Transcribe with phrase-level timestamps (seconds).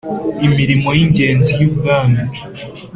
[0.47, 2.23] imirimo y'ingenzi y'ubwami